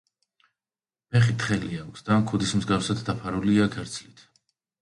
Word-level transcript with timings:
ფეხი 1.15 1.35
თხელი 1.43 1.77
აქვს 1.83 2.07
და 2.09 2.19
ქუდის 2.31 2.57
მსგავსად 2.61 3.07
დაფარულია 3.11 3.69
ქერცლით. 3.77 4.29